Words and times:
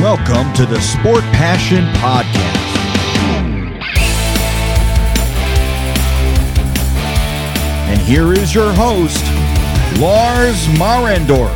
Welcome 0.00 0.52
to 0.52 0.64
the 0.64 0.80
Sport 0.80 1.24
Passion 1.32 1.84
Podcast. 1.94 2.38
And 7.88 8.00
here 8.02 8.32
is 8.32 8.54
your 8.54 8.72
host, 8.72 9.24
Lars 9.98 10.68
Marendorf. 10.78 11.52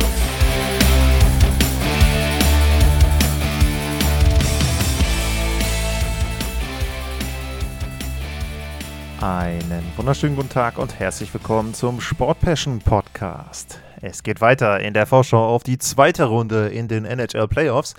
Einen 9.21 9.83
wunderschönen 9.95 10.35
guten 10.35 10.49
Tag 10.49 10.77
und 10.79 10.99
herzlich 10.99 11.33
willkommen 11.33 11.73
zum 11.73 12.01
Sport 12.01 12.41
Passion 12.41 12.79
Podcast. 12.79 13.79
Es 14.01 14.21
geht 14.21 14.41
weiter 14.41 14.81
in 14.81 14.93
der 14.93 15.05
Vorschau 15.05 15.47
auf 15.47 15.63
die 15.63 15.77
zweite 15.77 16.25
Runde 16.25 16.67
in 16.67 16.89
den 16.89 17.05
NHL 17.05 17.47
Playoffs. 17.47 17.95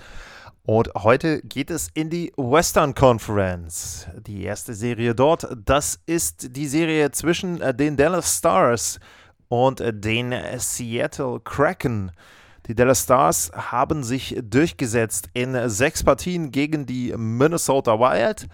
Und 0.65 0.89
heute 0.95 1.41
geht 1.43 1.69
es 1.69 1.89
in 1.93 2.09
die 2.09 2.33
Western 2.37 2.95
Conference. 2.95 4.07
Die 4.25 4.43
erste 4.43 4.73
Serie 4.73 5.13
dort, 5.13 5.47
das 5.63 5.99
ist 6.07 6.55
die 6.55 6.65
Serie 6.65 7.11
zwischen 7.11 7.61
äh, 7.61 7.71
den 7.71 7.95
Dallas 7.97 8.37
Stars 8.37 8.99
und 9.47 9.79
äh, 9.79 9.93
den 9.93 10.33
Seattle 10.57 11.39
Kraken. 11.39 12.11
Die 12.65 12.73
Dallas 12.73 13.03
Stars 13.03 13.51
haben 13.53 14.03
sich 14.03 14.39
durchgesetzt 14.41 15.29
in 15.35 15.69
sechs 15.69 16.03
Partien 16.03 16.49
gegen 16.49 16.87
die 16.87 17.13
Minnesota 17.15 17.99
Wild. 17.99 18.47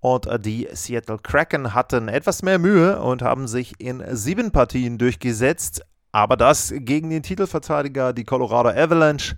Und 0.00 0.26
äh, 0.26 0.38
die 0.38 0.68
Seattle 0.74 1.16
Kraken 1.16 1.72
hatten 1.72 2.08
etwas 2.08 2.42
mehr 2.42 2.58
Mühe 2.58 3.00
und 3.00 3.22
haben 3.22 3.48
sich 3.48 3.72
in 3.80 4.04
sieben 4.14 4.50
Partien 4.50 4.98
durchgesetzt, 4.98 5.80
aber 6.12 6.36
das 6.36 6.74
gegen 6.76 7.08
den 7.08 7.22
Titelverteidiger, 7.22 8.12
die 8.12 8.24
Colorado 8.24 8.68
Avalanche. 8.68 9.36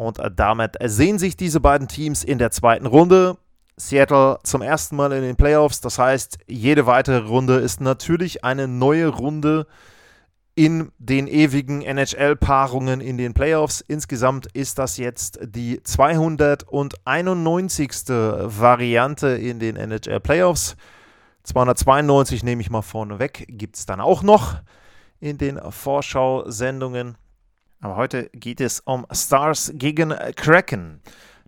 Und 0.00 0.18
äh, 0.18 0.30
damit 0.34 0.78
sehen 0.82 1.18
sich 1.18 1.36
diese 1.36 1.60
beiden 1.60 1.86
Teams 1.86 2.24
in 2.24 2.38
der 2.38 2.50
zweiten 2.50 2.86
Runde. 2.86 3.36
Seattle 3.76 4.38
zum 4.44 4.62
ersten 4.62 4.96
Mal 4.96 5.12
in 5.12 5.20
den 5.20 5.36
Playoffs. 5.36 5.82
Das 5.82 5.98
heißt, 5.98 6.38
jede 6.46 6.86
weitere 6.86 7.18
Runde 7.18 7.56
ist 7.56 7.82
natürlich 7.82 8.42
eine 8.42 8.66
neue 8.66 9.08
Runde 9.08 9.66
in 10.54 10.90
den 10.96 11.26
ewigen 11.26 11.82
NHL-Paarungen 11.82 13.02
in 13.02 13.18
den 13.18 13.34
Playoffs. 13.34 13.84
Insgesamt 13.86 14.46
ist 14.54 14.78
das 14.78 14.96
jetzt 14.96 15.38
die 15.42 15.82
291. 15.82 17.90
Variante 18.08 19.28
in 19.28 19.58
den 19.58 19.76
NHL-Playoffs. 19.76 20.76
292 21.42 22.42
nehme 22.42 22.62
ich 22.62 22.70
mal 22.70 22.80
vorne 22.80 23.18
weg, 23.18 23.44
gibt 23.48 23.76
es 23.76 23.84
dann 23.84 24.00
auch 24.00 24.22
noch 24.22 24.62
in 25.20 25.36
den 25.36 25.60
Vorschau-Sendungen. 25.60 27.18
Aber 27.80 27.96
heute 27.96 28.28
geht 28.34 28.60
es 28.60 28.80
um 28.80 29.06
Stars 29.10 29.72
gegen 29.74 30.10
Kraken. 30.36 31.00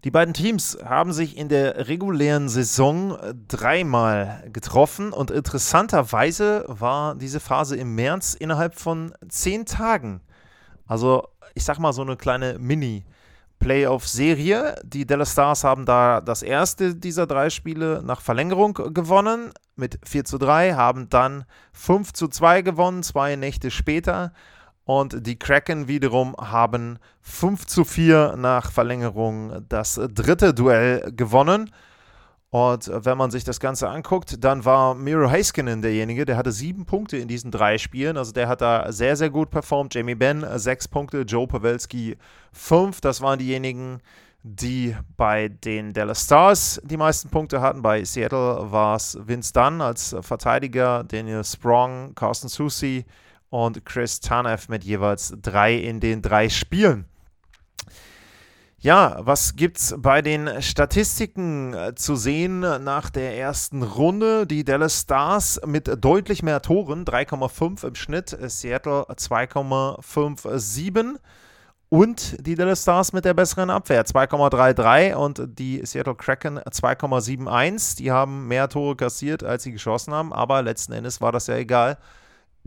Die 0.05 0.11
beiden 0.11 0.35
Teams 0.35 0.79
haben 0.85 1.13
sich 1.13 1.37
in 1.37 1.49
der 1.49 1.89
regulären 1.89 2.49
Saison 2.49 3.17
dreimal 3.47 4.43
getroffen 4.53 5.13
und 5.13 5.31
interessanterweise 5.31 6.65
war 6.67 7.15
diese 7.15 7.39
Phase 7.39 7.77
im 7.77 7.95
März 7.95 8.35
innerhalb 8.35 8.75
von 8.75 9.15
zehn 9.29 9.65
Tagen. 9.65 10.21
Also 10.87 11.29
ich 11.55 11.65
sag 11.65 11.79
mal 11.79 11.93
so 11.93 12.03
eine 12.03 12.17
kleine 12.17 12.59
Mini- 12.59 13.05
Playoff-Serie. 13.63 14.75
Die 14.83 15.07
Dallas 15.07 15.33
Stars 15.33 15.63
haben 15.63 15.87
da 15.87 16.21
das 16.21 16.43
erste 16.43 16.97
dieser 16.97 17.29
drei 17.29 17.49
Spiele 17.49 18.03
nach 18.05 18.21
Verlängerung 18.21 18.75
gewonnen 18.75 19.53
mit 19.77 20.01
4 20.05 20.25
zu 20.25 20.39
3, 20.39 20.75
haben 20.75 21.09
dann 21.09 21.45
5 21.73 22.13
zu 22.13 22.27
2 22.27 22.63
gewonnen, 22.63 23.05
zwei 23.05 23.37
Nächte 23.37 23.71
später. 23.71 24.33
Und 24.85 25.27
die 25.27 25.39
Kraken 25.39 25.87
wiederum 25.87 26.35
haben 26.37 26.99
5 27.21 27.67
zu 27.67 27.85
4 27.85 28.35
nach 28.37 28.73
Verlängerung 28.73 29.65
das 29.69 30.01
dritte 30.13 30.53
Duell 30.55 31.13
gewonnen. 31.13 31.71
Und 32.51 32.91
wenn 32.93 33.17
man 33.17 33.31
sich 33.31 33.45
das 33.45 33.61
Ganze 33.61 33.89
anguckt, 33.89 34.45
dann 34.45 34.67
war 34.67 34.95
Miro 34.95 35.31
Heiskanen 35.31 35.81
derjenige, 35.81 36.27
der 36.27 36.37
hatte 36.37 36.53
sieben 36.53 36.85
Punkte 36.85 37.17
in 37.17 37.27
diesen 37.27 37.51
drei 37.51 37.79
Spielen. 37.79 38.19
Also 38.19 38.33
der 38.33 38.47
hat 38.47 38.61
da 38.61 38.93
sehr, 38.93 39.17
sehr 39.17 39.31
gut 39.31 39.51
performt. 39.51 39.95
Jamie 39.95 40.15
Benn 40.15 40.45
sechs 40.59 40.87
Punkte, 40.87 41.23
Joe 41.23 41.47
Pavelski 41.47 42.19
fünf. 42.53 43.01
Das 43.01 43.23
waren 43.23 43.39
diejenigen, 43.39 44.03
die 44.43 44.95
bei 45.17 45.49
den 45.49 45.95
Dallas 45.95 46.25
Stars 46.25 46.79
die 46.85 46.99
meisten 46.99 47.31
Punkte 47.31 47.63
hatten. 47.63 47.81
Bei 47.81 48.05
Seattle 48.05 48.71
war 48.71 48.97
es 48.97 49.17
Vince 49.25 49.55
Dunn 49.55 49.81
als 49.81 50.15
Verteidiger, 50.21 51.05
Daniel 51.05 51.45
Sprong, 51.45 52.15
Carsten 52.15 52.49
Susi 52.49 53.07
und 53.53 53.85
Chris 53.85 54.21
Tanev 54.21 54.69
mit 54.69 54.83
jeweils 54.83 55.35
drei 55.43 55.75
in 55.75 56.01
den 56.01 56.23
drei 56.23 56.49
Spielen. 56.49 57.05
Ja, 58.79 59.19
was 59.21 59.57
gibt's 59.57 59.95
bei 59.97 60.23
den 60.23 60.61
Statistiken 60.61 61.75
äh, 61.75 61.95
zu 61.95 62.17
sehen 62.17 62.61
nach 62.61 63.11
der 63.11 63.39
ersten 63.39 63.85
Runde? 63.85 64.47
Die 64.47 64.65
Dallas 64.65 65.03
Stars 65.03 65.61
mit 65.67 66.03
deutlich 66.03 66.43
mehr 66.43 66.63
Toren, 66.63 67.05
3,5 67.05 67.87
im 67.87 67.95
Schnitt, 67.95 68.31
Seattle 68.31 69.03
2,57 69.03 71.17
und 71.91 72.45
die 72.45 72.55
Dallas 72.55 72.83
Stars 72.83 73.13
mit 73.13 73.27
der 73.27 73.35
besseren 73.35 73.69
Abwehr, 73.69 74.07
2,33 74.07 75.15
und 75.15 75.59
die 75.59 75.85
Seattle 75.85 76.15
Kraken 76.15 76.59
2,71. 76.59 77.99
Die 77.99 78.11
haben 78.11 78.49
mehr 78.49 78.71
Tore 78.71 78.97
kassiert, 78.97 79.45
als 79.45 79.63
sie 79.63 79.73
geschossen 79.73 80.15
haben, 80.15 80.33
aber 80.33 80.63
letzten 80.63 80.93
Endes 80.93 81.21
war 81.21 81.33
das 81.33 81.49
ja 81.49 81.57
egal. 81.57 81.99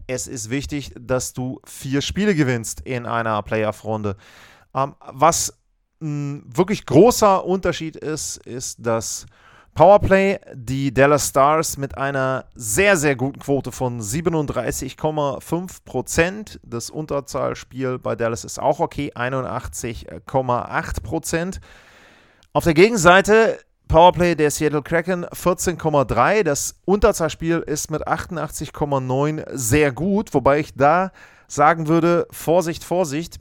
Es 0.07 0.27
ist 0.27 0.49
wichtig, 0.49 0.93
dass 0.99 1.33
du 1.33 1.59
vier 1.65 2.01
Spiele 2.01 2.35
gewinnst 2.35 2.81
in 2.81 3.05
einer 3.05 3.41
Playoff-Runde. 3.41 4.15
Ähm, 4.73 4.95
was 4.99 5.57
ein 6.01 6.43
wirklich 6.45 6.85
großer 6.85 7.45
Unterschied 7.45 7.95
ist, 7.95 8.37
ist 8.45 8.77
das 8.79 9.25
Powerplay. 9.73 10.39
Die 10.53 10.93
Dallas 10.93 11.29
Stars 11.29 11.77
mit 11.77 11.97
einer 11.97 12.45
sehr, 12.55 12.97
sehr 12.97 13.15
guten 13.15 13.39
Quote 13.39 13.71
von 13.71 13.99
37,5 13.99 15.83
Prozent. 15.83 16.59
Das 16.63 16.89
Unterzahlspiel 16.89 17.99
bei 17.99 18.15
Dallas 18.15 18.45
ist 18.45 18.59
auch 18.59 18.79
okay, 18.79 19.11
81,8 19.13 21.01
Prozent. 21.03 21.59
Auf 22.53 22.63
der 22.63 22.73
Gegenseite 22.73 23.59
Powerplay 23.87 24.35
der 24.35 24.51
Seattle 24.51 24.81
Kraken 24.81 25.25
14,3. 25.25 26.43
Das 26.43 26.75
Unterzahlspiel 26.85 27.59
ist 27.59 27.91
mit 27.91 28.07
88,9 28.07 29.45
sehr 29.51 29.91
gut, 29.91 30.33
wobei 30.33 30.59
ich 30.59 30.73
da 30.73 31.11
sagen 31.47 31.87
würde, 31.87 32.27
Vorsicht, 32.31 32.83
Vorsicht. 32.83 33.37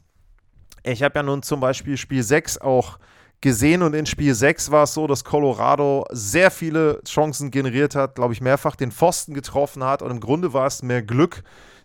Ich 0.83 1.03
habe 1.03 1.19
ja 1.19 1.23
nun 1.23 1.43
zum 1.43 1.61
Beispiel 1.61 1.97
Spiel 1.97 2.23
6 2.23 2.59
auch 2.59 2.99
gesehen 3.41 3.83
und 3.83 3.95
in 3.95 4.07
Spiel 4.07 4.35
6 4.35 4.71
war 4.71 4.85
es 4.85 4.95
so, 4.95 5.07
dass 5.07 5.25
Colorado 5.25 6.05
sehr 6.11 6.51
viele 6.51 7.01
Chancen 7.05 7.51
generiert 7.51 7.95
hat, 7.95 8.15
glaube 8.15 8.33
ich, 8.33 8.41
mehrfach 8.41 8.77
den 8.77 8.93
Pfosten 8.93 9.35
getroffen 9.35 9.85
hat 9.85 10.03
und 10.03 10.11
im 10.11 10.21
Grunde 10.21 10.53
war 10.53 10.67
es 10.67 10.83
mehr 10.83 11.03
Glück, 11.03 11.43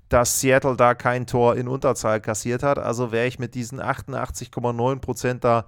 dass 0.09 0.40
Seattle 0.41 0.76
da 0.76 0.96
kein 0.96 1.28
Tor 1.28 1.56
in 1.56 1.68
Unterzahl 1.68 2.20
kassiert 2.20 2.64
hat. 2.64 2.80
Also 2.80 3.12
wäre 3.12 3.28
ich 3.28 3.40
mit 3.40 3.56
diesen 3.56 3.81
88,9% 3.81 5.40
da 5.40 5.66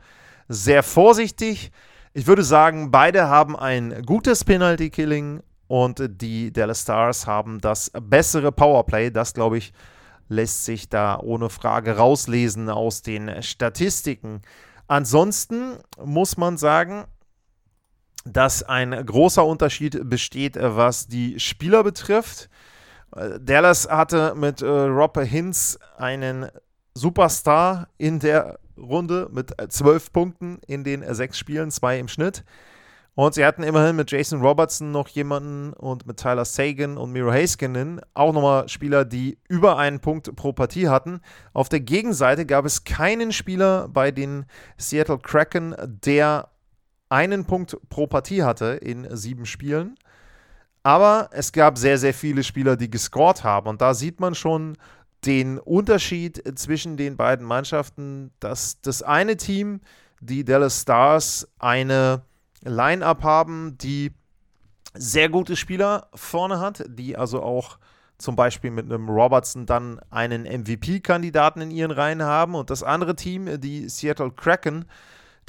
sehr 0.47 0.83
vorsichtig. 0.83 1.71
Ich 2.13 2.27
würde 2.27 2.43
sagen, 2.43 2.91
beide 2.91 3.29
haben 3.29 3.55
ein 3.55 4.03
gutes 4.05 4.43
Penalty-Killing 4.43 5.41
und 5.67 6.03
die 6.21 6.51
Dallas 6.51 6.81
Stars 6.81 7.25
haben 7.25 7.61
das 7.61 7.89
bessere 8.01 8.51
Powerplay. 8.51 9.11
Das, 9.11 9.33
glaube 9.33 9.57
ich, 9.57 9.71
lässt 10.27 10.65
sich 10.65 10.89
da 10.89 11.17
ohne 11.17 11.49
Frage 11.49 11.95
rauslesen 11.95 12.69
aus 12.69 13.01
den 13.01 13.41
Statistiken. 13.41 14.41
Ansonsten 14.87 15.77
muss 16.03 16.35
man 16.35 16.57
sagen, 16.57 17.05
dass 18.25 18.61
ein 18.61 18.91
großer 19.05 19.45
Unterschied 19.45 20.09
besteht, 20.09 20.57
was 20.59 21.07
die 21.07 21.39
Spieler 21.39 21.81
betrifft. 21.81 22.49
Dallas 23.39 23.89
hatte 23.89 24.35
mit 24.35 24.61
äh, 24.61 24.65
Rob 24.67 25.17
Hinz 25.17 25.79
einen 25.97 26.49
Superstar 26.93 27.87
in 27.97 28.19
der 28.19 28.59
Runde 28.81 29.29
mit 29.31 29.53
zwölf 29.69 30.11
Punkten 30.11 30.59
in 30.67 30.83
den 30.83 31.03
sechs 31.13 31.37
Spielen, 31.37 31.71
zwei 31.71 31.99
im 31.99 32.07
Schnitt. 32.07 32.43
Und 33.13 33.33
sie 33.33 33.45
hatten 33.45 33.63
immerhin 33.63 33.97
mit 33.97 34.09
Jason 34.09 34.41
Robertson 34.41 34.91
noch 34.91 35.09
jemanden 35.09 35.73
und 35.73 36.07
mit 36.07 36.17
Tyler 36.17 36.45
Sagan 36.45 36.97
und 36.97 37.11
Miro 37.11 37.29
Heiskanen 37.29 37.99
auch 38.13 38.31
nochmal 38.31 38.69
Spieler, 38.69 39.03
die 39.03 39.37
über 39.49 39.77
einen 39.77 39.99
Punkt 39.99 40.33
pro 40.35 40.53
Partie 40.53 40.87
hatten. 40.87 41.19
Auf 41.51 41.67
der 41.67 41.81
Gegenseite 41.81 42.45
gab 42.45 42.65
es 42.65 42.85
keinen 42.85 43.33
Spieler 43.33 43.89
bei 43.89 44.11
den 44.11 44.45
Seattle 44.77 45.19
Kraken, 45.19 45.75
der 45.85 46.49
einen 47.09 47.45
Punkt 47.45 47.77
pro 47.89 48.07
Partie 48.07 48.43
hatte 48.43 48.79
in 48.81 49.05
sieben 49.15 49.45
Spielen. 49.45 49.95
Aber 50.83 51.29
es 51.33 51.51
gab 51.51 51.77
sehr, 51.77 51.97
sehr 51.97 52.13
viele 52.13 52.43
Spieler, 52.43 52.77
die 52.77 52.89
gescored 52.89 53.43
haben. 53.43 53.67
Und 53.67 53.81
da 53.81 53.93
sieht 53.93 54.19
man 54.21 54.35
schon 54.35 54.77
den 55.25 55.59
Unterschied 55.59 56.41
zwischen 56.57 56.97
den 56.97 57.17
beiden 57.17 57.45
Mannschaften, 57.45 58.31
dass 58.39 58.81
das 58.81 59.03
eine 59.03 59.37
Team, 59.37 59.81
die 60.19 60.43
Dallas 60.43 60.81
Stars, 60.81 61.47
eine 61.59 62.23
Line-up 62.63 63.23
haben, 63.23 63.77
die 63.77 64.11
sehr 64.93 65.29
gute 65.29 65.55
Spieler 65.55 66.09
vorne 66.13 66.59
hat, 66.59 66.83
die 66.87 67.17
also 67.17 67.41
auch 67.41 67.77
zum 68.17 68.35
Beispiel 68.35 68.69
mit 68.71 68.85
einem 68.85 69.09
Robertson 69.09 69.65
dann 69.65 69.99
einen 70.09 70.43
MVP-Kandidaten 70.43 71.61
in 71.61 71.71
ihren 71.71 71.91
Reihen 71.91 72.21
haben. 72.21 72.53
Und 72.55 72.69
das 72.69 72.83
andere 72.83 73.15
Team, 73.15 73.59
die 73.61 73.89
Seattle 73.89 74.31
Kraken, 74.31 74.85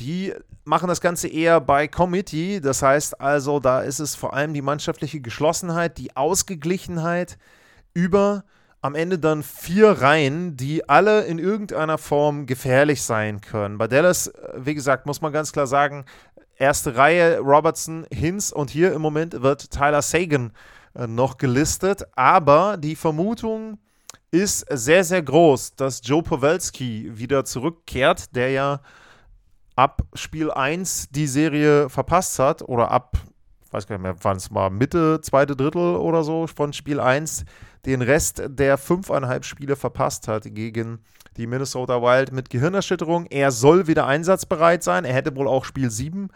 Die 0.01 0.33
machen 0.65 0.89
das 0.89 1.01
Ganze 1.01 1.29
eher 1.29 1.61
bei 1.61 1.89
Committee. 1.89 2.61
Das 2.61 2.83
heißt 2.83 3.21
also, 3.21 3.61
da 3.61 3.81
ist 3.83 3.99
es 4.01 4.15
vor 4.15 4.35
allem 4.35 4.55
die 4.55 4.63
mannschaftliche 4.63 5.21
Geschlossenheit, 5.21 5.99
die 5.99 6.17
Ausgeglichenheit 6.17 7.39
über 7.95 8.45
am 8.82 8.96
Ende 8.96 9.19
dann 9.19 9.43
vier 9.44 9.90
Reihen, 9.93 10.56
die 10.56 10.88
alle 10.88 11.23
in 11.23 11.38
irgendeiner 11.38 11.99
Form 11.99 12.46
gefährlich 12.46 13.02
sein 13.02 13.40
können. 13.40 13.79
Bei 13.79 13.87
Dallas, 13.87 14.26
äh, 14.26 14.52
wie 14.56 14.75
gesagt, 14.75 15.06
muss 15.06 15.23
man 15.23 15.32
ganz 15.32 15.52
klar 15.52 15.67
sagen, 15.67 16.05
erste 16.56 16.96
Reihe 16.96 17.38
Robertson, 17.38 18.06
Hinz 18.12 18.50
und 18.50 18.70
hier 18.70 18.93
im 18.93 19.00
Moment 19.00 19.40
wird 19.40 19.70
Tyler 19.70 20.02
Sagan 20.02 20.52
äh, 20.94 21.06
noch 21.06 21.38
gelistet. 21.38 22.02
Aber 22.17 22.76
die 22.76 22.96
Vermutung 22.96 23.79
ist 24.32 24.67
sehr, 24.69 25.05
sehr 25.05 25.23
groß, 25.23 25.76
dass 25.76 26.00
Joe 26.02 26.23
Pawelski 26.23 27.11
wieder 27.14 27.44
zurückkehrt, 27.44 28.35
der 28.35 28.50
ja 28.50 28.81
ab 29.76 30.02
Spiel 30.14 30.50
1 30.50 31.11
die 31.11 31.28
Serie 31.28 31.88
verpasst 31.88 32.38
hat 32.40 32.62
oder 32.62 32.90
ab, 32.90 33.17
weiß 33.73 33.87
gar 33.87 33.97
nicht 33.97 34.03
mehr, 34.03 34.17
wann 34.21 34.37
es 34.37 34.53
war, 34.55 34.71
Mitte, 34.71 35.21
zweite 35.23 35.57
Drittel 35.57 35.97
oder 35.97 36.25
so 36.25 36.47
von 36.47 36.73
Spiel 36.73 37.01
1 37.01 37.45
den 37.87 38.03
Rest 38.03 38.43
der 38.47 38.79
fünfeinhalb 38.79 39.45
Spiele 39.45 39.77
verpasst 39.77 40.29
hat 40.29 40.45
gegen 40.55 41.01
die 41.37 41.47
Minnesota 41.47 42.01
Wild 42.03 42.33
mit 42.33 42.51
Gehirnerschütterung. 42.51 43.27
Er 43.27 43.51
soll 43.51 43.87
wieder 43.87 44.07
einsatzbereit 44.07 44.83
sein. 44.83 45.05
Er 45.05 45.15
hätte 45.15 45.35
wohl 45.35 45.49
auch 45.49 45.65
Spiel 45.65 45.91
7 45.91 46.29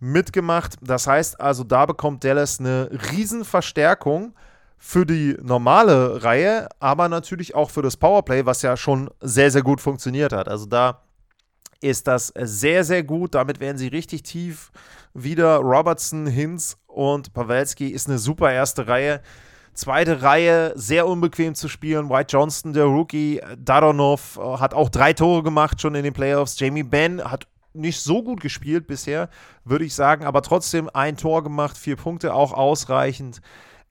mitgemacht. 0.00 0.76
Das 0.80 1.06
heißt 1.06 1.40
also, 1.40 1.62
da 1.62 1.86
bekommt 1.86 2.24
Dallas 2.24 2.58
eine 2.58 2.90
Riesenverstärkung 3.12 4.34
für 4.78 5.04
die 5.04 5.36
normale 5.42 6.24
Reihe, 6.24 6.68
aber 6.80 7.08
natürlich 7.08 7.54
auch 7.54 7.70
für 7.70 7.82
das 7.82 7.98
Powerplay, 7.98 8.46
was 8.46 8.62
ja 8.62 8.76
schon 8.78 9.10
sehr, 9.20 9.50
sehr 9.50 9.62
gut 9.62 9.80
funktioniert 9.80 10.32
hat. 10.32 10.48
Also 10.48 10.64
da 10.64 11.02
ist 11.80 12.06
das 12.06 12.32
sehr, 12.36 12.84
sehr 12.84 13.02
gut. 13.02 13.34
Damit 13.34 13.60
werden 13.60 13.78
sie 13.78 13.88
richtig 13.88 14.22
tief 14.22 14.70
wieder. 15.14 15.56
Robertson, 15.56 16.26
Hinz 16.26 16.76
und 16.86 17.32
Pavelski 17.32 17.88
ist 17.88 18.08
eine 18.08 18.18
super 18.18 18.52
erste 18.52 18.86
Reihe. 18.86 19.20
Zweite 19.72 20.22
Reihe, 20.22 20.72
sehr 20.74 21.06
unbequem 21.06 21.54
zu 21.54 21.68
spielen. 21.68 22.10
White 22.10 22.36
Johnston, 22.36 22.72
der 22.72 22.84
Rookie. 22.84 23.40
Daronov 23.56 24.38
äh, 24.38 24.58
hat 24.58 24.74
auch 24.74 24.88
drei 24.88 25.12
Tore 25.12 25.42
gemacht 25.42 25.80
schon 25.80 25.94
in 25.94 26.04
den 26.04 26.12
Playoffs. 26.12 26.58
Jamie 26.58 26.82
Benn 26.82 27.22
hat 27.22 27.46
nicht 27.72 28.00
so 28.00 28.22
gut 28.22 28.40
gespielt 28.40 28.86
bisher, 28.86 29.28
würde 29.64 29.84
ich 29.84 29.94
sagen, 29.94 30.24
aber 30.24 30.42
trotzdem 30.42 30.90
ein 30.92 31.16
Tor 31.16 31.44
gemacht, 31.44 31.78
vier 31.78 31.96
Punkte 31.96 32.34
auch 32.34 32.52
ausreichend. 32.52 33.40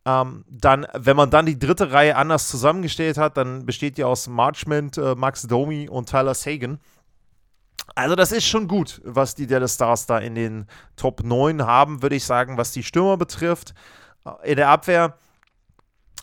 Ähm, 0.06 0.46
dann, 0.50 0.86
wenn 0.94 1.16
man 1.16 1.30
dann 1.30 1.46
die 1.46 1.60
dritte 1.60 1.92
Reihe 1.92 2.16
anders 2.16 2.50
zusammengestellt 2.50 3.18
hat, 3.18 3.38
dann 3.38 3.66
besteht 3.66 3.98
die 3.98 4.04
aus 4.04 4.28
Marchment, 4.28 4.98
äh, 4.98 5.16
Max 5.16 5.44
Domi 5.44 5.90
und 5.90 6.10
Tyler 6.10 6.34
Sagan. 6.34 6.80
Also 8.00 8.16
das 8.16 8.32
ist 8.32 8.46
schon 8.46 8.70
gut, 8.70 9.02
was 9.04 9.36
die 9.36 9.46
Dallas 9.46 9.74
Stars 9.74 10.06
da 10.06 10.20
in 10.20 10.34
den 10.34 10.68
Top 10.96 11.22
9 11.22 11.66
haben, 11.66 12.02
würde 12.02 12.16
ich 12.16 12.24
sagen, 12.24 12.56
was 12.56 12.72
die 12.72 12.82
Stürmer 12.82 13.18
betrifft. 13.18 13.74
Äh, 14.24 14.52
in 14.52 14.56
der 14.56 14.70
Abwehr 14.70 15.18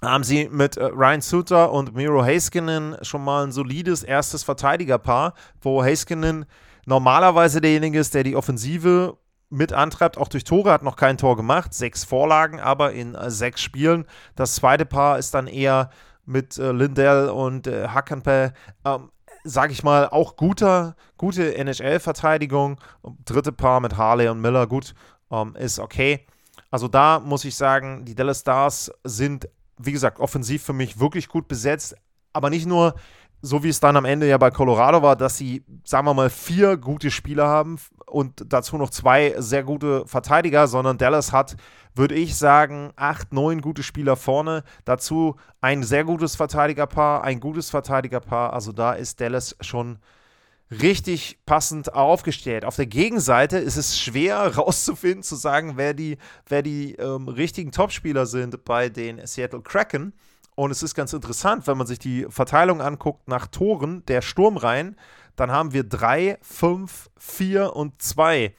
haben 0.01 0.25
sie 0.25 0.49
mit 0.49 0.79
äh, 0.79 0.85
Ryan 0.85 1.21
Suter 1.21 1.71
und 1.71 1.95
Miro 1.95 2.25
Haskinen 2.25 2.97
schon 3.03 3.23
mal 3.23 3.45
ein 3.45 3.53
solides 3.53 4.03
erstes 4.05 4.43
Verteidigerpaar, 4.43 5.35
wo 5.61 5.85
Haskinen 5.85 6.47
normalerweise 6.87 7.61
derjenige 7.61 7.99
ist, 7.99 8.15
der 8.15 8.23
die 8.23 8.37
Offensive 8.37 9.19
mit 9.51 9.75
antreibt, 9.75 10.17
auch 10.17 10.29
durch 10.29 10.45
Tore, 10.45 10.73
hat 10.73 10.83
noch 10.83 10.97
kein 10.97 11.19
Tor 11.19 11.37
gemacht, 11.37 11.75
sechs 11.75 12.05
Vorlagen, 12.05 12.59
aber 12.59 12.93
in 12.93 13.15
äh, 13.15 13.31
sechs 13.31 13.61
Spielen. 13.61 14.07
Das 14.35 14.55
zweite 14.55 14.87
Paar 14.87 15.19
ist 15.19 15.35
dann 15.35 15.47
eher 15.47 15.91
mit 16.25 16.57
Lindell 16.57 17.29
und 17.29 17.67
äh, 17.67 17.89
Hakanpe, 17.89 18.55
ähm, 18.87 19.11
sage 19.47 19.73
ich 19.73 19.83
mal, 19.83 20.09
auch 20.09 20.37
guter, 20.37 20.97
gute 21.17 21.57
NHL-Verteidigung. 21.57 22.81
Dritte 23.25 23.53
Paar 23.53 23.81
mit 23.81 23.97
Harley 23.97 24.29
und 24.29 24.41
Miller, 24.41 24.67
gut, 24.67 24.95
ähm, 25.31 25.55
ist 25.57 25.79
okay. 25.79 26.27
Also 26.71 26.89
da 26.89 27.21
muss 27.21 27.45
ich 27.45 27.55
sagen, 27.55 28.05
die 28.05 28.15
Dallas 28.15 28.41
Stars 28.41 28.91
sind 29.05 29.49
wie 29.79 29.93
gesagt, 29.93 30.19
offensiv 30.19 30.63
für 30.63 30.73
mich 30.73 30.99
wirklich 30.99 31.29
gut 31.29 31.49
besetzt, 31.49 31.97
aber 32.33 32.51
nicht 32.51 32.67
nur 32.67 32.95
so 33.43 33.63
wie 33.63 33.69
es 33.69 33.81
dann 33.81 33.97
am 33.97 34.05
Ende 34.05 34.27
ja 34.27 34.39
bei 34.39 34.51
Colorado 34.51 35.03
war, 35.03 35.15
dass 35.15 35.37
sie, 35.37 35.63
sagen 35.85 36.07
wir 36.07 36.15
mal, 36.15 36.31
vier 36.31 36.77
gute 36.77 37.11
Spieler 37.11 37.47
haben 37.47 37.79
und 38.17 38.47
dazu 38.51 38.79
noch 38.79 38.89
zwei 38.89 39.35
sehr 39.37 39.63
gute 39.63 40.07
Verteidiger, 40.07 40.69
sondern 40.69 40.97
Dallas 40.97 41.33
hat, 41.33 41.55
würde 41.95 42.15
ich 42.15 42.35
sagen, 42.35 42.95
acht, 42.97 43.35
neun 43.35 43.61
gute 43.61 43.83
Spieler 43.83 44.17
vorne. 44.17 44.65
Dazu 44.87 45.37
ein 45.61 45.83
sehr 45.83 46.03
gutes 46.03 46.35
Verteidigerpaar, 46.35 47.25
ein 47.25 47.41
gutes 47.41 47.69
Verteidigerpaar. 47.69 48.55
Also 48.55 48.73
da 48.73 48.95
ist 48.95 49.21
Dallas 49.21 49.55
schon 49.61 49.99
richtig 50.71 51.41
passend 51.45 51.93
aufgestellt. 51.93 52.65
Auf 52.65 52.77
der 52.77 52.87
Gegenseite 52.87 53.59
ist 53.59 53.77
es 53.77 54.01
schwer 54.01 54.39
rauszufinden, 54.57 55.23
zu 55.23 55.37
sagen, 55.37 55.75
wer 55.77 55.93
die, 55.93 56.17
wer 56.49 56.63
die 56.63 56.95
ähm, 56.95 57.29
richtigen 57.29 57.71
Topspieler 57.71 58.25
sind 58.25 58.65
bei 58.65 58.89
den 58.89 59.27
Seattle 59.27 59.61
Kraken. 59.61 60.15
Und 60.55 60.71
es 60.71 60.83
ist 60.83 60.95
ganz 60.95 61.13
interessant, 61.13 61.67
wenn 61.67 61.77
man 61.77 61.87
sich 61.87 61.99
die 61.99 62.25
Verteilung 62.31 62.81
anguckt 62.81 63.29
nach 63.29 63.47
Toren 63.47 64.07
der 64.07 64.23
Sturmreihen, 64.23 64.97
dann 65.37 65.51
haben 65.51 65.73
wir 65.73 65.85
3, 65.85 66.39
5, 66.43 67.11
4 67.19 67.77
und 67.77 68.01
2. 68.03 68.55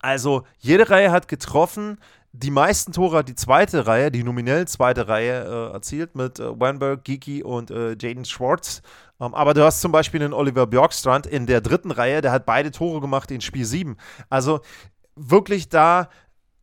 Also 0.00 0.44
jede 0.58 0.90
Reihe 0.90 1.10
hat 1.10 1.28
getroffen. 1.28 1.98
Die 2.32 2.50
meisten 2.50 2.92
Tore 2.92 3.18
hat 3.18 3.28
die 3.28 3.34
zweite 3.34 3.86
Reihe, 3.86 4.10
die 4.10 4.22
nominell 4.22 4.68
zweite 4.68 5.08
Reihe 5.08 5.44
äh, 5.44 5.72
erzielt 5.72 6.14
mit 6.14 6.38
äh, 6.38 6.60
Weinberg, 6.60 7.02
Geeky 7.02 7.42
und 7.42 7.70
äh, 7.70 7.96
Jaden 7.98 8.26
Schwartz. 8.26 8.82
Um, 9.18 9.28
ähm, 9.28 9.34
aber 9.34 9.54
du 9.54 9.64
hast 9.64 9.80
zum 9.80 9.92
Beispiel 9.92 10.22
einen 10.22 10.34
Oliver 10.34 10.66
Bjorkstrand 10.66 11.26
in 11.26 11.46
der 11.46 11.62
dritten 11.62 11.90
Reihe, 11.90 12.20
der 12.20 12.32
hat 12.32 12.44
beide 12.44 12.70
Tore 12.70 13.00
gemacht 13.00 13.30
in 13.30 13.40
Spiel 13.40 13.64
7. 13.64 13.96
Also 14.28 14.60
wirklich 15.14 15.70
da 15.70 16.10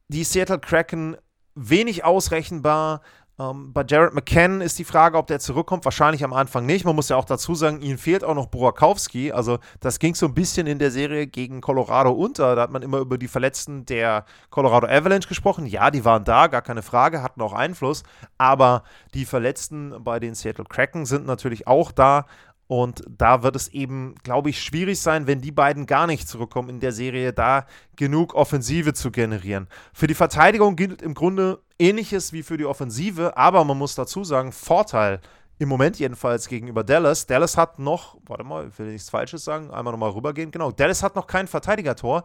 die 0.10 0.24
Seattle 0.24 0.60
Kraken 0.60 1.18
wenig 1.56 2.04
ausrechenbar. 2.04 3.02
Ähm, 3.40 3.74
bei 3.74 3.84
Jared 3.88 4.14
McCann 4.14 4.62
ist 4.62 4.78
die 4.78 4.84
Frage, 4.84 5.18
ob 5.18 5.26
der 5.26 5.40
zurückkommt. 5.40 5.86
Wahrscheinlich 5.86 6.24
am 6.24 6.34
Anfang 6.34 6.66
nicht. 6.66 6.86
Man 6.86 6.96
muss 6.96 7.10
ja 7.10 7.16
auch 7.16 7.26
dazu 7.26 7.56
sagen, 7.56 7.82
ihnen 7.82 7.98
fehlt 7.98 8.24
auch 8.24 8.36
noch 8.36 8.46
Burakowski. 8.46 9.32
Also, 9.32 9.58
das 9.80 9.98
ging 9.98 10.14
so 10.14 10.28
ein 10.28 10.36
bisschen 10.36 10.68
in 10.68 10.78
der 10.78 10.92
Serie 10.92 11.26
gegen 11.26 11.60
Colorado 11.60 12.12
unter. 12.12 12.56
Da 12.56 12.62
hat 12.62 12.72
man 12.72 12.84
immer 12.84 13.00
über 13.00 13.18
die 13.18 13.28
Verletzten 13.28 13.86
der 13.86 14.26
Colorado 14.52 14.88
Avalanche 14.88 15.28
gesprochen. 15.28 15.66
Ja, 15.66 15.90
die 15.90 16.06
waren 16.06 16.24
da, 16.24 16.48
gar 16.48 16.62
keine 16.62 16.84
Frage, 16.84 17.24
hatten 17.24 17.42
auch 17.42 17.54
Einfluss. 17.54 18.04
Aber 18.38 18.84
die 19.16 19.26
Verletzten 19.26 20.04
bei 20.04 20.20
den 20.20 20.36
Seattle 20.36 20.66
Kraken 20.66 21.06
sind 21.06 21.26
natürlich 21.26 21.68
auch 21.68 21.92
da. 21.92 22.26
Und 22.68 23.04
da 23.08 23.44
wird 23.44 23.56
es 23.56 23.68
eben, 23.70 24.16
glaube 24.24 24.50
ich, 24.50 24.64
schwierig 24.64 25.00
sein, 25.02 25.28
wenn 25.28 25.42
die 25.42 25.52
beiden 25.52 25.86
gar 25.86 26.08
nicht 26.08 26.28
zurückkommen 26.28 26.70
in 26.70 26.80
der 26.80 26.92
Serie, 26.92 27.34
da 27.34 27.66
genug 27.96 28.34
Offensive 28.36 28.94
zu 28.94 29.12
generieren. 29.12 29.68
Für 29.94 30.08
die 30.08 30.14
Verteidigung 30.14 30.76
gilt 30.76 31.02
im 31.02 31.14
Grunde 31.14 31.60
ähnliches 31.78 32.32
wie 32.32 32.44
für 32.44 32.58
die 32.58 32.66
Offensive, 32.66 33.36
aber 33.36 33.64
man 33.66 33.78
muss 33.78 33.96
dazu 33.96 34.24
sagen, 34.24 34.52
Vorteil 34.52 35.20
im 35.60 35.70
Moment 35.70 36.00
jedenfalls 36.00 36.48
gegenüber 36.48 36.84
Dallas. 36.84 37.26
Dallas 37.26 37.58
hat 37.58 37.80
noch, 37.80 38.18
warte 38.26 38.44
mal, 38.44 38.66
will 38.78 38.88
ich 38.88 38.94
nichts 38.94 39.10
Falsches 39.10 39.44
sagen, 39.44 39.72
einmal 39.72 39.92
nochmal 39.94 40.12
rübergehen. 40.12 40.52
Genau, 40.52 40.72
Dallas 40.72 41.04
hat 41.04 41.16
noch 41.16 41.28
kein 41.28 41.48
Verteidigertor. 41.48 42.24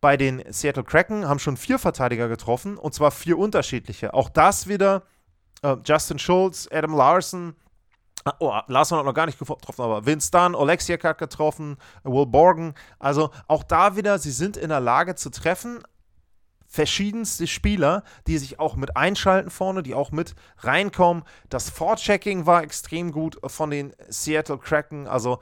Bei 0.00 0.16
den 0.16 0.44
Seattle 0.50 0.84
Kraken 0.84 1.26
haben 1.26 1.38
schon 1.38 1.56
vier 1.56 1.78
Verteidiger 1.78 2.28
getroffen 2.28 2.76
und 2.76 2.94
zwar 2.94 3.10
vier 3.10 3.38
unterschiedliche. 3.38 4.14
Auch 4.14 4.28
das 4.28 4.68
wieder 4.68 5.02
äh, 5.62 5.76
Justin 5.84 6.18
Schultz, 6.18 6.68
Adam 6.70 6.94
Larson, 6.94 7.56
Oh, 8.40 8.52
Larson 8.66 8.98
hat 8.98 9.06
noch 9.06 9.14
gar 9.14 9.26
nicht 9.26 9.38
getroffen, 9.38 9.82
aber 9.82 10.04
Vince 10.04 10.30
Dunn, 10.30 10.54
Oleksiak 10.54 11.04
hat 11.04 11.18
getroffen, 11.18 11.76
Will 12.02 12.26
Borgen. 12.26 12.74
Also 12.98 13.30
auch 13.46 13.62
da 13.62 13.96
wieder, 13.96 14.18
sie 14.18 14.32
sind 14.32 14.56
in 14.56 14.68
der 14.70 14.80
Lage 14.80 15.14
zu 15.14 15.30
treffen. 15.30 15.82
Verschiedenste 16.66 17.46
Spieler, 17.46 18.02
die 18.26 18.38
sich 18.38 18.58
auch 18.58 18.74
mit 18.74 18.96
einschalten 18.96 19.50
vorne, 19.50 19.82
die 19.82 19.94
auch 19.94 20.10
mit 20.10 20.34
reinkommen. 20.58 21.22
Das 21.48 21.70
Vorchecking 21.70 22.46
war 22.46 22.62
extrem 22.62 23.12
gut 23.12 23.38
von 23.46 23.70
den 23.70 23.92
Seattle 24.08 24.58
Kraken. 24.58 25.06
Also 25.06 25.38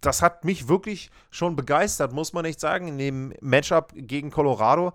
das 0.00 0.22
hat 0.22 0.44
mich 0.44 0.66
wirklich 0.66 1.10
schon 1.30 1.56
begeistert, 1.56 2.12
muss 2.12 2.32
man 2.32 2.44
nicht 2.44 2.58
sagen, 2.58 2.88
in 2.88 2.98
dem 2.98 3.32
Matchup 3.40 3.92
gegen 3.94 4.30
Colorado 4.30 4.92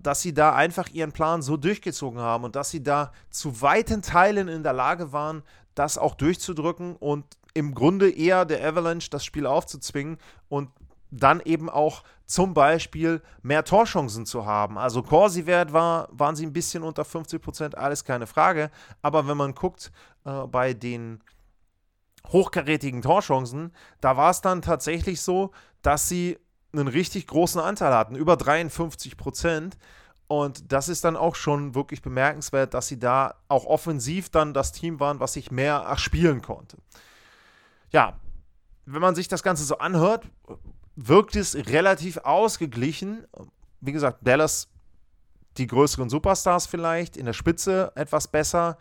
dass 0.00 0.22
sie 0.22 0.32
da 0.32 0.54
einfach 0.54 0.88
ihren 0.90 1.12
Plan 1.12 1.42
so 1.42 1.56
durchgezogen 1.56 2.20
haben 2.20 2.44
und 2.44 2.56
dass 2.56 2.70
sie 2.70 2.82
da 2.82 3.12
zu 3.30 3.60
weiten 3.60 4.02
Teilen 4.02 4.48
in 4.48 4.62
der 4.62 4.72
Lage 4.72 5.12
waren, 5.12 5.42
das 5.74 5.98
auch 5.98 6.14
durchzudrücken 6.14 6.96
und 6.96 7.24
im 7.54 7.74
Grunde 7.74 8.10
eher 8.10 8.44
der 8.44 8.66
Avalanche 8.66 9.10
das 9.10 9.24
Spiel 9.24 9.46
aufzuzwingen 9.46 10.18
und 10.48 10.70
dann 11.10 11.40
eben 11.40 11.70
auch 11.70 12.02
zum 12.26 12.54
Beispiel 12.54 13.22
mehr 13.42 13.64
Torchancen 13.64 14.26
zu 14.26 14.46
haben. 14.46 14.78
Also 14.78 15.02
Corsi-Wert 15.02 15.72
war, 15.72 16.08
waren 16.10 16.34
sie 16.34 16.46
ein 16.46 16.52
bisschen 16.52 16.82
unter 16.82 17.04
50 17.04 17.40
Prozent, 17.40 17.78
alles 17.78 18.04
keine 18.04 18.26
Frage. 18.26 18.70
Aber 19.02 19.28
wenn 19.28 19.36
man 19.36 19.54
guckt 19.54 19.92
äh, 20.24 20.46
bei 20.46 20.74
den 20.74 21.22
hochkarätigen 22.28 23.02
Torchancen, 23.02 23.72
da 24.00 24.16
war 24.16 24.30
es 24.30 24.40
dann 24.40 24.62
tatsächlich 24.62 25.20
so, 25.20 25.52
dass 25.82 26.08
sie 26.08 26.38
einen 26.78 26.88
richtig 26.88 27.26
großen 27.26 27.60
Anteil 27.60 27.92
hatten, 27.92 28.16
über 28.16 28.36
53 28.36 29.16
Prozent. 29.16 29.76
Und 30.26 30.72
das 30.72 30.88
ist 30.88 31.04
dann 31.04 31.16
auch 31.16 31.34
schon 31.34 31.74
wirklich 31.74 32.02
bemerkenswert, 32.02 32.74
dass 32.74 32.88
sie 32.88 32.98
da 32.98 33.34
auch 33.48 33.66
offensiv 33.66 34.30
dann 34.30 34.54
das 34.54 34.72
Team 34.72 35.00
waren, 35.00 35.20
was 35.20 35.34
sich 35.34 35.50
mehr 35.50 35.76
erspielen 35.76 36.42
konnte. 36.42 36.78
Ja, 37.90 38.14
wenn 38.86 39.02
man 39.02 39.14
sich 39.14 39.28
das 39.28 39.42
Ganze 39.42 39.64
so 39.64 39.78
anhört, 39.78 40.26
wirkt 40.96 41.36
es 41.36 41.54
relativ 41.54 42.18
ausgeglichen. 42.18 43.26
Wie 43.80 43.92
gesagt, 43.92 44.18
Dallas 44.22 44.68
die 45.56 45.66
größeren 45.66 46.08
Superstars 46.08 46.66
vielleicht, 46.66 47.16
in 47.16 47.26
der 47.26 47.32
Spitze 47.32 47.92
etwas 47.94 48.28
besser. 48.28 48.76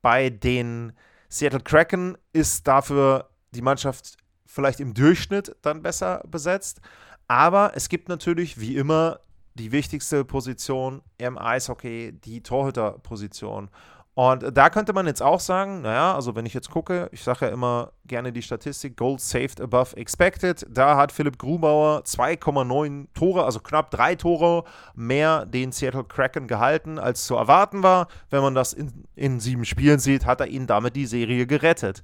Bei 0.00 0.30
den 0.30 0.92
Seattle 1.28 1.60
Kraken 1.60 2.16
ist 2.32 2.66
dafür 2.66 3.30
die 3.52 3.62
Mannschaft 3.62 4.16
vielleicht 4.52 4.80
im 4.80 4.94
Durchschnitt 4.94 5.56
dann 5.62 5.82
besser 5.82 6.22
besetzt. 6.28 6.80
Aber 7.26 7.72
es 7.74 7.88
gibt 7.88 8.08
natürlich, 8.08 8.60
wie 8.60 8.76
immer, 8.76 9.20
die 9.54 9.72
wichtigste 9.72 10.24
Position 10.24 11.02
im 11.18 11.38
Eishockey, 11.38 12.12
die 12.12 12.42
Torhüterposition. 12.42 13.70
Und 14.14 14.44
da 14.54 14.68
könnte 14.68 14.92
man 14.92 15.06
jetzt 15.06 15.22
auch 15.22 15.40
sagen, 15.40 15.80
naja, 15.80 16.14
also 16.14 16.34
wenn 16.36 16.44
ich 16.44 16.52
jetzt 16.52 16.70
gucke, 16.70 17.08
ich 17.12 17.22
sage 17.22 17.46
ja 17.46 17.52
immer 17.52 17.92
gerne 18.04 18.30
die 18.30 18.42
Statistik, 18.42 18.98
Gold 18.98 19.22
saved 19.22 19.58
above 19.58 19.96
expected. 19.96 20.66
Da 20.68 20.98
hat 20.98 21.12
Philipp 21.12 21.38
Grubauer 21.38 22.02
2,9 22.02 23.06
Tore, 23.14 23.44
also 23.44 23.60
knapp 23.60 23.90
drei 23.90 24.14
Tore 24.14 24.64
mehr 24.94 25.46
den 25.46 25.72
Seattle 25.72 26.04
Kraken 26.04 26.46
gehalten, 26.46 26.98
als 26.98 27.24
zu 27.24 27.36
erwarten 27.36 27.82
war. 27.82 28.08
Wenn 28.28 28.42
man 28.42 28.54
das 28.54 28.74
in, 28.74 29.06
in 29.16 29.40
sieben 29.40 29.64
Spielen 29.64 29.98
sieht, 29.98 30.26
hat 30.26 30.40
er 30.40 30.48
ihnen 30.48 30.66
damit 30.66 30.94
die 30.94 31.06
Serie 31.06 31.46
gerettet. 31.46 32.02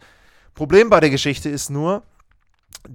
Problem 0.54 0.88
bei 0.88 1.00
der 1.00 1.10
Geschichte 1.10 1.50
ist 1.50 1.68
nur, 1.68 2.02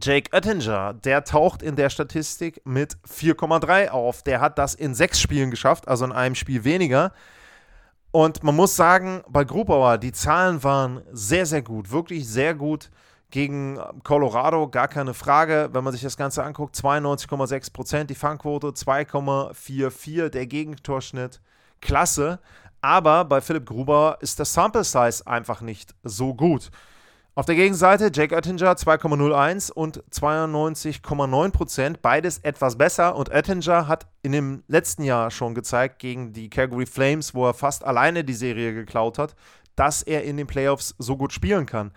Jake 0.01 0.29
Oettinger, 0.33 0.93
der 0.93 1.23
taucht 1.23 1.61
in 1.61 1.75
der 1.75 1.89
Statistik 1.89 2.61
mit 2.65 2.97
4,3 3.07 3.89
auf. 3.89 4.23
Der 4.23 4.41
hat 4.41 4.57
das 4.57 4.73
in 4.73 4.95
sechs 4.95 5.19
Spielen 5.19 5.51
geschafft, 5.51 5.87
also 5.87 6.05
in 6.05 6.11
einem 6.11 6.35
Spiel 6.35 6.63
weniger. 6.63 7.11
Und 8.11 8.43
man 8.43 8.55
muss 8.55 8.75
sagen, 8.75 9.23
bei 9.27 9.43
Grubauer, 9.43 9.97
die 9.97 10.11
Zahlen 10.11 10.63
waren 10.63 11.01
sehr, 11.11 11.45
sehr 11.45 11.61
gut, 11.61 11.91
wirklich 11.91 12.27
sehr 12.27 12.53
gut 12.53 12.89
gegen 13.31 13.79
Colorado, 14.03 14.67
gar 14.67 14.87
keine 14.87 15.15
Frage. 15.15 15.69
Wenn 15.71 15.83
man 15.83 15.93
sich 15.93 16.03
das 16.03 16.17
Ganze 16.17 16.43
anguckt, 16.43 16.75
92,6 16.75 17.73
Prozent 17.73 18.09
die 18.09 18.15
Fangquote, 18.15 18.67
2,44 18.67 20.29
der 20.29 20.45
Gegentorschnitt, 20.45 21.41
klasse. 21.81 22.39
Aber 22.81 23.25
bei 23.25 23.41
Philipp 23.41 23.65
Gruber 23.65 24.17
ist 24.19 24.37
der 24.37 24.45
Sample 24.45 24.83
Size 24.83 25.25
einfach 25.25 25.61
nicht 25.61 25.95
so 26.03 26.35
gut. 26.35 26.69
Auf 27.35 27.47
der 27.47 27.55
Gegenseite 27.55 28.11
Jake 28.13 28.35
Oettinger 28.35 28.73
2,01 28.73 29.71
und 29.71 30.03
92,9% 30.11 31.95
beides 31.99 32.37
etwas 32.37 32.77
besser. 32.77 33.15
Und 33.15 33.31
Oettinger 33.31 33.87
hat 33.87 34.05
in 34.21 34.33
dem 34.33 34.63
letzten 34.67 35.01
Jahr 35.01 35.31
schon 35.31 35.55
gezeigt 35.55 35.97
gegen 35.97 36.31
die 36.31 36.51
Calgary 36.51 36.85
Flames, 36.85 37.33
wo 37.33 37.47
er 37.47 37.55
fast 37.55 37.85
alleine 37.85 38.23
die 38.23 38.35
Serie 38.35 38.75
geklaut 38.75 39.17
hat, 39.17 39.35
dass 39.75 40.03
er 40.03 40.23
in 40.25 40.37
den 40.37 40.45
Playoffs 40.45 40.93
so 40.99 41.17
gut 41.17 41.33
spielen 41.33 41.65
kann. 41.65 41.91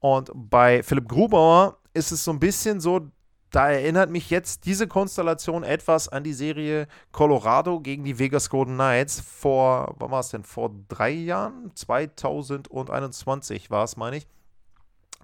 Und 0.00 0.32
bei 0.34 0.82
Philipp 0.82 1.08
Grubauer 1.08 1.78
ist 1.92 2.10
es 2.10 2.24
so 2.24 2.32
ein 2.32 2.40
bisschen 2.40 2.80
so, 2.80 3.12
da 3.52 3.70
erinnert 3.70 4.10
mich 4.10 4.28
jetzt 4.28 4.66
diese 4.66 4.88
Konstellation 4.88 5.62
etwas 5.62 6.08
an 6.08 6.24
die 6.24 6.32
Serie 6.32 6.88
Colorado 7.12 7.78
gegen 7.78 8.02
die 8.02 8.18
Vegas 8.18 8.50
Golden 8.50 8.74
Knights 8.74 9.20
vor, 9.20 9.94
wann 10.00 10.10
war 10.10 10.18
es 10.18 10.30
denn, 10.30 10.42
vor 10.42 10.72
drei 10.88 11.10
Jahren? 11.10 11.70
2021 11.76 13.70
war 13.70 13.84
es, 13.84 13.96
meine 13.96 14.16
ich 14.16 14.26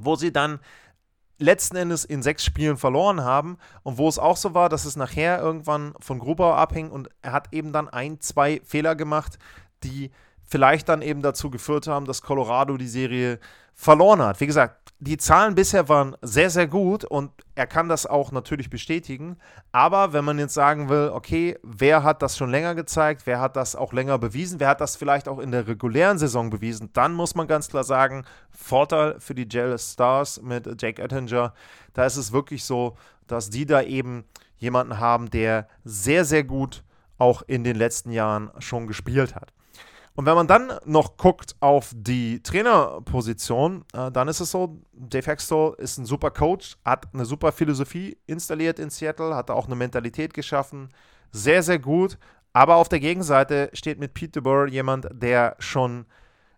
wo 0.00 0.16
sie 0.16 0.32
dann 0.32 0.60
letzten 1.38 1.76
Endes 1.76 2.04
in 2.04 2.22
sechs 2.22 2.44
Spielen 2.44 2.76
verloren 2.76 3.22
haben 3.24 3.56
und 3.82 3.98
wo 3.98 4.08
es 4.08 4.18
auch 4.18 4.36
so 4.36 4.54
war, 4.54 4.68
dass 4.68 4.84
es 4.84 4.96
nachher 4.96 5.40
irgendwann 5.40 5.94
von 5.98 6.18
Grubauer 6.18 6.56
abhing 6.56 6.90
und 6.90 7.08
er 7.22 7.32
hat 7.32 7.52
eben 7.52 7.72
dann 7.72 7.88
ein, 7.88 8.20
zwei 8.20 8.60
Fehler 8.64 8.94
gemacht, 8.94 9.38
die 9.82 10.10
vielleicht 10.44 10.88
dann 10.88 11.00
eben 11.00 11.22
dazu 11.22 11.50
geführt 11.50 11.86
haben, 11.86 12.06
dass 12.06 12.22
Colorado 12.22 12.76
die 12.76 12.88
Serie 12.88 13.38
verloren 13.80 14.20
hat. 14.20 14.40
Wie 14.40 14.46
gesagt, 14.46 14.92
die 14.98 15.16
Zahlen 15.16 15.54
bisher 15.54 15.88
waren 15.88 16.14
sehr, 16.20 16.50
sehr 16.50 16.66
gut 16.66 17.02
und 17.02 17.30
er 17.54 17.66
kann 17.66 17.88
das 17.88 18.04
auch 18.04 18.30
natürlich 18.30 18.68
bestätigen. 18.68 19.38
Aber 19.72 20.12
wenn 20.12 20.26
man 20.26 20.38
jetzt 20.38 20.52
sagen 20.52 20.90
will, 20.90 21.10
okay, 21.14 21.58
wer 21.62 22.02
hat 22.02 22.20
das 22.20 22.36
schon 22.36 22.50
länger 22.50 22.74
gezeigt, 22.74 23.22
wer 23.24 23.40
hat 23.40 23.56
das 23.56 23.74
auch 23.74 23.94
länger 23.94 24.18
bewiesen, 24.18 24.60
wer 24.60 24.68
hat 24.68 24.82
das 24.82 24.96
vielleicht 24.96 25.28
auch 25.28 25.38
in 25.38 25.50
der 25.50 25.66
regulären 25.66 26.18
Saison 26.18 26.50
bewiesen, 26.50 26.90
dann 26.92 27.14
muss 27.14 27.34
man 27.34 27.46
ganz 27.46 27.68
klar 27.70 27.82
sagen, 27.84 28.26
Vorteil 28.50 29.18
für 29.18 29.34
die 29.34 29.48
Jealous 29.50 29.94
Stars 29.94 30.42
mit 30.42 30.82
Jake 30.82 31.00
Ettinger, 31.00 31.54
da 31.94 32.04
ist 32.04 32.16
es 32.18 32.32
wirklich 32.32 32.64
so, 32.64 32.98
dass 33.26 33.48
die 33.48 33.64
da 33.64 33.80
eben 33.80 34.24
jemanden 34.58 34.98
haben, 34.98 35.30
der 35.30 35.66
sehr, 35.84 36.26
sehr 36.26 36.44
gut 36.44 36.84
auch 37.16 37.40
in 37.46 37.64
den 37.64 37.76
letzten 37.76 38.10
Jahren 38.10 38.50
schon 38.58 38.86
gespielt 38.86 39.34
hat. 39.34 39.54
Und 40.20 40.26
wenn 40.26 40.34
man 40.34 40.46
dann 40.46 40.74
noch 40.84 41.16
guckt 41.16 41.56
auf 41.60 41.92
die 41.96 42.42
Trainerposition, 42.42 43.86
äh, 43.94 44.10
dann 44.10 44.28
ist 44.28 44.40
es 44.40 44.50
so, 44.50 44.76
Dave 44.92 45.24
Hextall 45.24 45.72
ist 45.78 45.96
ein 45.96 46.04
super 46.04 46.30
Coach, 46.30 46.76
hat 46.84 47.06
eine 47.14 47.24
super 47.24 47.52
Philosophie 47.52 48.18
installiert 48.26 48.78
in 48.78 48.90
Seattle, 48.90 49.34
hat 49.34 49.50
auch 49.50 49.64
eine 49.64 49.76
Mentalität 49.76 50.34
geschaffen, 50.34 50.90
sehr, 51.32 51.62
sehr 51.62 51.78
gut. 51.78 52.18
Aber 52.52 52.76
auf 52.76 52.90
der 52.90 53.00
Gegenseite 53.00 53.70
steht 53.72 53.98
mit 53.98 54.12
Pete 54.12 54.42
DeBoer 54.42 54.66
jemand, 54.66 55.08
der 55.10 55.56
schon 55.58 56.04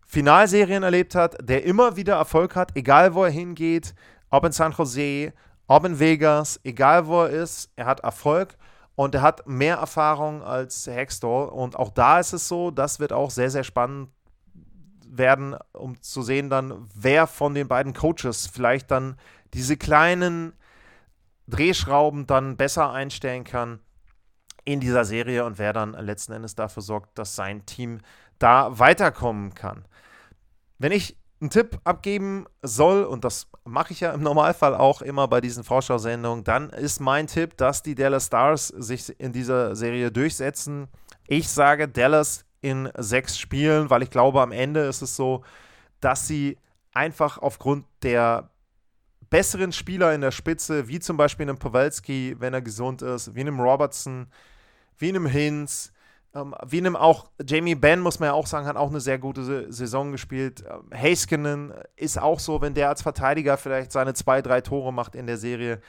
Finalserien 0.04 0.82
erlebt 0.82 1.14
hat, 1.14 1.36
der 1.40 1.62
immer 1.62 1.94
wieder 1.94 2.16
Erfolg 2.16 2.56
hat, 2.56 2.72
egal 2.74 3.14
wo 3.14 3.22
er 3.22 3.30
hingeht, 3.30 3.94
ob 4.30 4.44
in 4.44 4.50
San 4.50 4.72
Jose, 4.72 5.32
ob 5.68 5.84
in 5.84 6.00
Vegas, 6.00 6.58
egal 6.64 7.06
wo 7.06 7.22
er 7.22 7.30
ist, 7.30 7.70
er 7.76 7.86
hat 7.86 8.00
Erfolg. 8.00 8.56
Und 8.94 9.14
er 9.14 9.22
hat 9.22 9.46
mehr 9.46 9.76
Erfahrung 9.76 10.42
als 10.42 10.86
Hextall. 10.86 11.48
Und 11.48 11.76
auch 11.76 11.90
da 11.90 12.20
ist 12.20 12.32
es 12.32 12.48
so, 12.48 12.70
das 12.70 13.00
wird 13.00 13.12
auch 13.12 13.30
sehr, 13.30 13.50
sehr 13.50 13.64
spannend 13.64 14.10
werden, 15.06 15.56
um 15.72 16.00
zu 16.00 16.22
sehen 16.22 16.50
dann, 16.50 16.88
wer 16.94 17.26
von 17.26 17.54
den 17.54 17.68
beiden 17.68 17.92
Coaches 17.92 18.46
vielleicht 18.46 18.90
dann 18.90 19.16
diese 19.54 19.76
kleinen 19.76 20.54
Drehschrauben 21.46 22.26
dann 22.26 22.56
besser 22.56 22.92
einstellen 22.92 23.44
kann 23.44 23.80
in 24.64 24.80
dieser 24.80 25.04
Serie 25.04 25.44
und 25.44 25.58
wer 25.58 25.72
dann 25.72 25.92
letzten 25.92 26.32
Endes 26.32 26.54
dafür 26.54 26.82
sorgt, 26.82 27.18
dass 27.18 27.36
sein 27.36 27.66
Team 27.66 28.00
da 28.38 28.78
weiterkommen 28.78 29.54
kann. 29.54 29.84
Wenn 30.78 30.92
ich 30.92 31.16
einen 31.42 31.50
Tipp 31.50 31.80
abgeben 31.84 32.46
soll, 32.62 33.02
und 33.02 33.24
das 33.24 33.48
mache 33.64 33.92
ich 33.92 34.00
ja 34.00 34.12
im 34.12 34.22
Normalfall 34.22 34.74
auch 34.74 35.02
immer 35.02 35.28
bei 35.28 35.40
diesen 35.40 35.64
Vorschau-Sendungen, 35.64 36.44
dann 36.44 36.70
ist 36.70 37.00
mein 37.00 37.26
Tipp, 37.26 37.56
dass 37.56 37.82
die 37.82 37.94
Dallas 37.94 38.26
Stars 38.26 38.68
sich 38.68 39.18
in 39.20 39.32
dieser 39.32 39.76
Serie 39.76 40.10
durchsetzen. 40.10 40.88
Ich 41.26 41.48
sage 41.48 41.88
Dallas 41.88 42.44
in 42.60 42.88
sechs 42.96 43.38
Spielen, 43.38 43.90
weil 43.90 44.04
ich 44.04 44.10
glaube, 44.10 44.40
am 44.40 44.52
Ende 44.52 44.80
ist 44.80 45.02
es 45.02 45.16
so, 45.16 45.42
dass 46.00 46.28
sie 46.28 46.58
einfach 46.92 47.38
aufgrund 47.38 47.86
der 48.02 48.50
besseren 49.28 49.72
Spieler 49.72 50.14
in 50.14 50.20
der 50.20 50.30
Spitze, 50.30 50.86
wie 50.86 51.00
zum 51.00 51.16
Beispiel 51.16 51.48
einem 51.48 51.58
Pawelski, 51.58 52.36
wenn 52.38 52.54
er 52.54 52.62
gesund 52.62 53.02
ist, 53.02 53.34
wie 53.34 53.40
einem 53.40 53.58
Robertson, 53.58 54.28
wie 54.98 55.08
einem 55.08 55.26
Hinz, 55.26 55.92
ähm, 56.34 56.54
wie 56.66 56.78
einem 56.78 56.96
auch 56.96 57.26
Jamie 57.44 57.74
Benn, 57.74 58.00
muss 58.00 58.18
man 58.18 58.28
ja 58.28 58.32
auch 58.32 58.46
sagen, 58.46 58.66
hat 58.66 58.76
auch 58.76 58.90
eine 58.90 59.00
sehr 59.00 59.18
gute 59.18 59.72
Saison 59.72 60.12
gespielt. 60.12 60.64
Ähm, 60.68 60.90
Haskinen 60.92 61.72
ist 61.96 62.20
auch 62.20 62.38
so, 62.38 62.60
wenn 62.60 62.74
der 62.74 62.88
als 62.88 63.02
Verteidiger 63.02 63.56
vielleicht 63.56 63.92
seine 63.92 64.14
zwei, 64.14 64.40
drei 64.40 64.60
Tore 64.60 64.92
macht 64.92 65.14
in 65.14 65.26
der 65.26 65.36
Serie. 65.36 65.80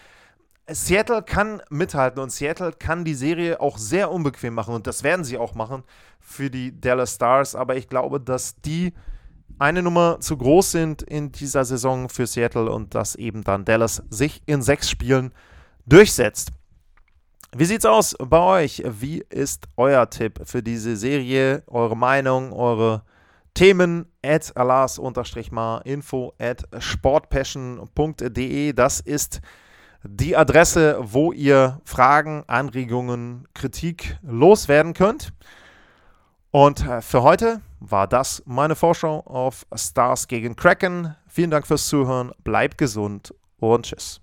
Seattle 0.67 1.23
kann 1.23 1.61
mithalten 1.69 2.21
und 2.21 2.31
Seattle 2.31 2.71
kann 2.71 3.03
die 3.03 3.15
Serie 3.15 3.59
auch 3.59 3.77
sehr 3.77 4.11
unbequem 4.11 4.53
machen 4.53 4.73
und 4.73 4.87
das 4.87 5.03
werden 5.03 5.25
sie 5.25 5.37
auch 5.37 5.55
machen 5.55 5.83
für 6.21 6.49
die 6.49 6.79
Dallas 6.79 7.15
Stars. 7.15 7.55
Aber 7.55 7.75
ich 7.75 7.89
glaube, 7.89 8.19
dass 8.19 8.55
die 8.61 8.93
eine 9.59 9.83
Nummer 9.83 10.19
zu 10.19 10.37
groß 10.37 10.71
sind 10.71 11.01
in 11.01 11.31
dieser 11.31 11.65
Saison 11.65 12.09
für 12.09 12.27
Seattle 12.27 12.71
und 12.71 12.95
dass 12.95 13.15
eben 13.15 13.43
dann 13.43 13.65
Dallas 13.65 14.03
sich 14.09 14.41
in 14.45 14.61
sechs 14.61 14.89
Spielen 14.89 15.33
durchsetzt. 15.85 16.51
Wie 17.55 17.65
sieht's 17.65 17.85
aus 17.85 18.15
bei 18.17 18.63
euch? 18.63 18.81
Wie 18.83 19.23
ist 19.29 19.67
euer 19.77 20.09
Tipp 20.09 20.39
für 20.43 20.63
diese 20.63 20.97
Serie? 20.97 21.61
Eure 21.67 21.95
Meinung, 21.95 22.51
eure 22.51 23.03
Themen 23.53 24.07
at 24.23 24.57
alas-mar 24.57 25.85
info 25.85 26.33
at 26.39 26.63
sportpassion.de. 26.79 28.73
Das 28.73 28.99
ist 29.01 29.41
die 30.01 30.35
Adresse, 30.35 30.97
wo 30.99 31.31
ihr 31.31 31.79
Fragen, 31.85 32.43
Anregungen, 32.47 33.47
Kritik 33.53 34.17
loswerden 34.23 34.95
könnt. 34.95 35.31
Und 36.49 36.83
äh, 36.87 37.01
für 37.01 37.21
heute 37.21 37.61
war 37.79 38.07
das 38.07 38.41
meine 38.47 38.75
Vorschau 38.75 39.19
auf 39.27 39.67
Stars 39.75 40.27
gegen 40.27 40.55
Kraken. 40.55 41.15
Vielen 41.27 41.51
Dank 41.51 41.67
fürs 41.67 41.87
Zuhören, 41.87 42.31
bleibt 42.43 42.79
gesund 42.79 43.35
und 43.59 43.85
tschüss. 43.85 44.22